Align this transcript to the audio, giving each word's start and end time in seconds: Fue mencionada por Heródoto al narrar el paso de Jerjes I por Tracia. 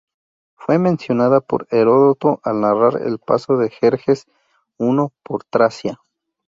Fue 0.55 0.79
mencionada 0.79 1.41
por 1.41 1.67
Heródoto 1.69 2.39
al 2.43 2.59
narrar 2.61 2.99
el 3.05 3.19
paso 3.19 3.57
de 3.57 3.69
Jerjes 3.69 4.25
I 4.79 4.87
por 5.21 5.43
Tracia. 5.43 6.01